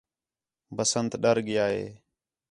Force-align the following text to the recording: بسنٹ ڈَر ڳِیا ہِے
بسنٹ 0.77 1.09
ڈَر 1.23 1.37
ڳِیا 1.47 1.65
ہِے 1.73 1.85